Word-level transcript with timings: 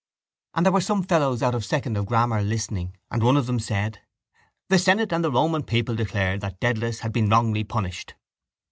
And 0.55 0.65
there 0.65 0.73
were 0.73 0.81
some 0.81 1.03
fellows 1.03 1.43
out 1.43 1.53
of 1.53 1.63
second 1.63 1.95
of 1.95 2.07
grammar 2.07 2.41
listening 2.41 2.97
and 3.11 3.21
one 3.21 3.37
of 3.37 3.45
them 3.45 3.59
said: 3.59 4.01
—The 4.69 4.79
senate 4.79 5.13
and 5.13 5.23
the 5.23 5.29
Roman 5.31 5.61
people 5.61 5.93
declared 5.93 6.41
that 6.41 6.59
Dedalus 6.59 7.01
had 7.01 7.13
been 7.13 7.29
wrongly 7.29 7.63
punished. 7.63 8.15